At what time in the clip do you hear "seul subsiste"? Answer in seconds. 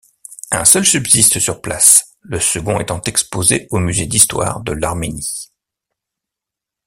0.65-1.37